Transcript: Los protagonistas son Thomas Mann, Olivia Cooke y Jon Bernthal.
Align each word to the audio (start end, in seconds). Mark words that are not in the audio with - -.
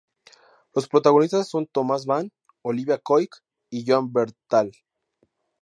Los 0.73 0.89
protagonistas 0.89 1.47
son 1.47 1.67
Thomas 1.67 2.07
Mann, 2.07 2.31
Olivia 2.63 2.97
Cooke 2.97 3.37
y 3.69 3.85
Jon 3.87 4.11
Bernthal. 4.11 4.71